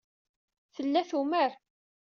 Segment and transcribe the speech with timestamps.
[0.75, 1.51] Tella tumar.